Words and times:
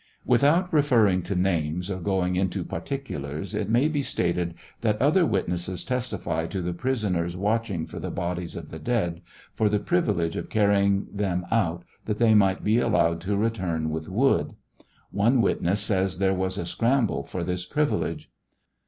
Without 0.25 0.73
referring 0.73 1.21
to 1.21 1.35
names 1.35 1.91
or 1.91 1.99
going 1.99 2.35
into 2.35 2.63
particulars 2.63 3.53
it 3.53 3.69
may 3.69 3.87
be 3.87 4.01
stated 4.01 4.55
that 4.81 4.99
other 4.99 5.27
witnesses 5.27 5.83
testify 5.83 6.47
to 6.47 6.59
the 6.59 6.73
prisoners 6.73 7.37
watching 7.37 7.85
for 7.85 7.99
the 7.99 8.09
bodies 8.09 8.55
of 8.55 8.71
the 8.71 8.79
deail, 8.79 9.17
for 9.53 9.69
the 9.69 9.77
privilege 9.77 10.35
of 10.35 10.49
carrying 10.49 11.05
them 11.13 11.45
out, 11.51 11.83
that 12.05 12.17
they 12.17 12.33
might 12.33 12.63
be 12.63 12.79
allowed 12.79 13.21
to 13.21 13.37
retui'n 13.37 13.89
with 13.89 14.09
wood. 14.09 14.55
One 15.11 15.39
witness 15.39 15.81
says 15.81 16.17
there 16.17 16.33
was 16.33 16.57
a 16.57 16.65
scramble 16.65 17.21
for 17.23 17.43
this 17.43 17.65
privilege. 17.67 18.31